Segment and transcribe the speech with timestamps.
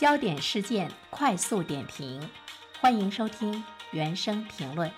[0.00, 2.18] 焦点事件快速点评，
[2.80, 4.90] 欢迎收听原声评论。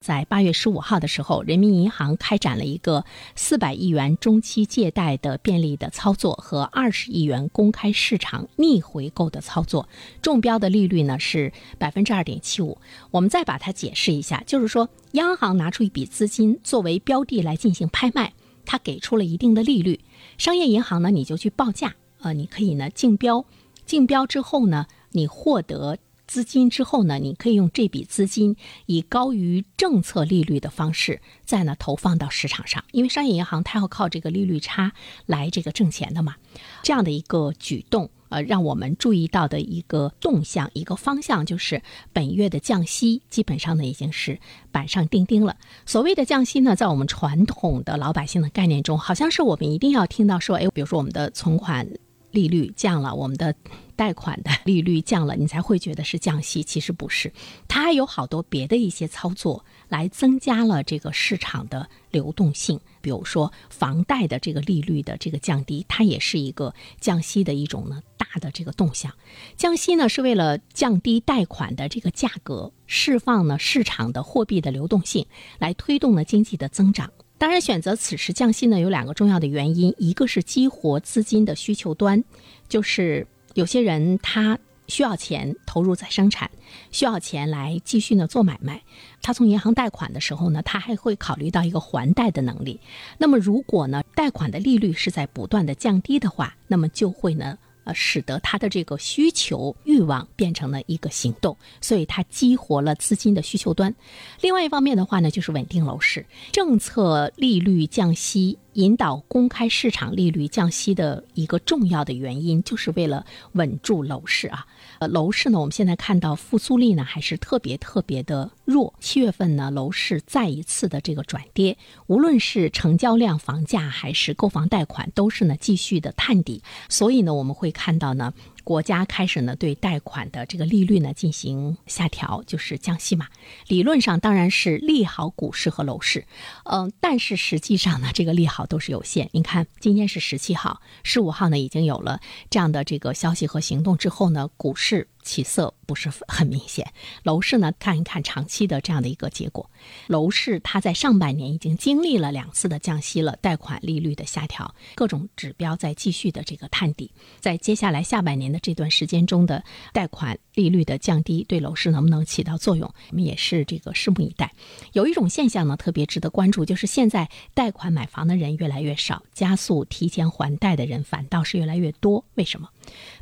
[0.00, 3.04] 在八月十五号的时候，人民银行开展了一个
[3.36, 9.88] 四百亿元中期借贷的便利的操作和二十亿元公开市场逆回购的操作，
[10.20, 12.78] 中标的利率呢是百分之二点七五。
[13.12, 18.32] 我们再把它解释一下，就是说央行拿出一笔资金作为标的来进行拍卖，
[18.66, 20.00] 它给出了一定的利率，
[20.36, 21.94] 商业银行呢你就去报价。
[22.22, 23.44] 呃，你可以呢竞标，
[23.86, 28.54] 竞标之后呢，你获得资金之后呢，你可以用这笔资金
[28.86, 34.92] 以高于政策利率的方式再呢投放到市场上，因为商业银行它要靠这个利率差
[35.26, 36.36] 来这个挣钱的嘛。
[36.82, 44.38] 这样的一个举动，呃，让我们注意到的一个动向、一个方向就是本月的降息基本上呢已经是
[44.70, 45.56] 板上钉钉了。
[45.84, 51.88] 所谓的降息呢，在我们传统的老百姓的概念中，好像是我们一定要听到说，哎，比如说我们的存款。
[52.30, 53.54] 利率降了，我们的
[53.96, 56.62] 贷款的利率降了，你才会觉得是降息。
[56.62, 57.32] 其实不是，
[57.68, 62.80] 它还有好多别的一些操作来增加了这个市场的流动性。
[63.00, 69.12] 比如说房贷的这个利率的这个降低，它也是一个降息的一种呢大的这个动向。
[69.56, 75.26] 降息呢是为了降低贷款的这个价格，释放呢市场的货币的流动性，
[75.58, 77.10] 来推动呢经济的增长。
[77.40, 82.22] 当然，选择此时降息呢，有两个重要的原因，一个是激活资金的需求端，
[82.68, 84.58] 就是有些人他
[84.88, 86.50] 需要钱投入再生产，
[86.92, 88.82] 需要钱来继续呢做买卖，
[89.22, 92.78] 他从银行贷款的时候呢，他还会考虑到一个还贷的能力。
[93.16, 97.56] 那么如果呢贷款的利率是在不断的降低的话，那么就会呢。
[97.84, 103.94] 呃，使得他的这个需求欲望变成了一个行动，所以它激活了资金的需求端。
[104.40, 108.58] 另外一方面的话呢，就是稳定楼市，政策利率降息。
[108.74, 114.66] 引导公开市场利率降息的一个重要的原因，就是为了稳住楼市啊。
[115.00, 118.94] 呃，楼市呢，我们现在看到复苏力呢还是特别特别的弱。
[119.00, 121.76] 七月份呢，楼市再一次的这个转跌，
[122.06, 126.62] 无论是成交量、房价还是购房贷款，都是呢继续的探底。
[126.88, 128.32] 所以呢，我们会看到呢。
[128.64, 133.26] 国家开始呢对贷款的这个利率呢进行下调，就是降息嘛。
[133.66, 136.26] 理论上当然是利好股市和楼市，
[136.64, 139.28] 嗯，但是实际上呢这个利好都是有限。
[139.32, 145.08] 你看今天是十七号，十五号呢已经有了这样的这个消息和行动之后呢，股市。
[145.22, 146.92] 起色不是很明显，
[147.22, 149.70] 楼市呢，看一看长期的这样的一个结果，
[150.06, 164.52] 楼市它在上半年已经经历了两次的降息了，贷款利率的下调，各种指标在继续的这个探底，在接下来下半年的这段时间中的贷款利率的降低，对楼市能不能起到作用，我们也是这个拭目以待。
[164.92, 172.68] 有一种现象呢，特别值得关注，就是现在贷款买房的人越来越少，加速提前还贷的人反倒是越来越多，为什么？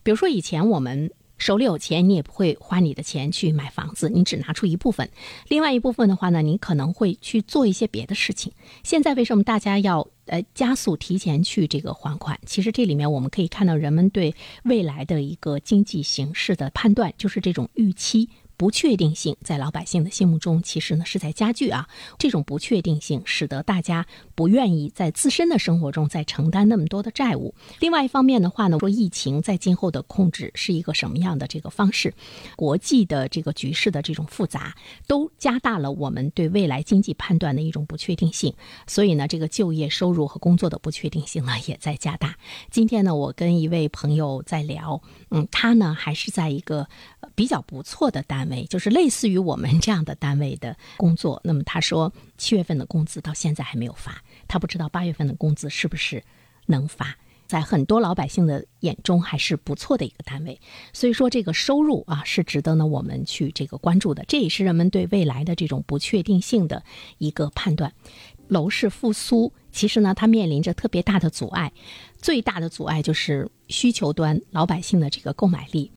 [0.02, 1.10] 比如说以前我们。
[1.38, 5.08] 手里有钱，你也不会花你的钱去买房子，你只拿出一部分，
[5.48, 8.52] 另外一部分的话呢，你可能会去做一些别的事情。
[8.82, 12.38] 现在为什么大家要呃加速提前去这个还款？
[12.44, 14.34] 其实这里面我们可以看到人们对
[14.64, 18.28] 未来的一个经济形势的判断，就是这种预期。
[18.58, 21.88] 不确定性在老百姓的心目中，其实呢是在加剧啊。
[22.18, 27.54] 这种不确定性使得大家不愿意在自身的生活中再承担那么多的债务。
[27.78, 32.12] 另外一方面的话呢，说疫情在今后的控制是一个什么样的这个方式？
[32.56, 34.74] 国际的这个局势的这种复杂，
[35.06, 38.52] 都加大了我们对未来经济判断的一种不确定性。
[38.88, 42.36] 所以呢，这个就业、收入和工作的不确定性呢也在加大。
[42.72, 46.88] 今天呢，我跟一位朋友在聊，嗯，他呢还是在一个
[47.38, 48.64] 比较不错的单位。
[48.64, 56.24] 就是类似于我们这样的单位的工作，那么他说七月份的工资到现在还没有发，他不知道八月份的工资是不是
[56.66, 57.16] 能发。
[57.46, 60.60] 在很多老百姓的眼中还是不错的一个单位，
[60.92, 66.82] 所以说这个收入啊是值得呢我们去这个关注的，这也是人们对未来的这种不确定性的
[67.16, 67.92] 一个判断。
[68.48, 71.72] 楼市复苏其实呢它面临着特别大的阻碍，
[72.20, 75.86] 最大的阻碍就是需求端老百姓的这个购买力。